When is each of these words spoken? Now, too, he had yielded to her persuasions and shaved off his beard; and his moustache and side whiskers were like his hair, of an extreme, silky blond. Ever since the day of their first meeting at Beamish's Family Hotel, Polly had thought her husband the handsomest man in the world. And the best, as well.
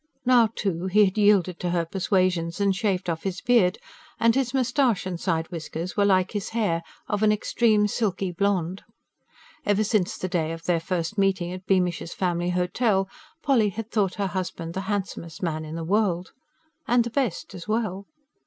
Now, 0.25 0.49
too, 0.55 0.87
he 0.87 1.05
had 1.05 1.15
yielded 1.15 1.59
to 1.59 1.69
her 1.69 1.85
persuasions 1.85 2.59
and 2.59 2.75
shaved 2.75 3.07
off 3.07 3.21
his 3.21 3.39
beard; 3.39 3.77
and 4.19 4.33
his 4.33 4.51
moustache 4.51 5.05
and 5.05 5.19
side 5.19 5.47
whiskers 5.51 5.95
were 5.95 6.05
like 6.05 6.31
his 6.31 6.49
hair, 6.57 6.81
of 7.07 7.21
an 7.21 7.31
extreme, 7.31 7.87
silky 7.87 8.31
blond. 8.31 8.83
Ever 9.63 9.83
since 9.83 10.17
the 10.17 10.27
day 10.27 10.53
of 10.53 10.63
their 10.65 10.79
first 10.79 11.19
meeting 11.19 11.51
at 11.51 11.67
Beamish's 11.67 12.15
Family 12.15 12.49
Hotel, 12.49 13.07
Polly 13.43 13.69
had 13.69 13.91
thought 13.91 14.15
her 14.15 14.25
husband 14.25 14.73
the 14.73 14.81
handsomest 14.89 15.43
man 15.43 15.63
in 15.63 15.75
the 15.75 15.83
world. 15.83 16.31
And 16.87 17.03
the 17.03 17.11
best, 17.11 17.53
as 17.53 17.67
well. 17.67 18.07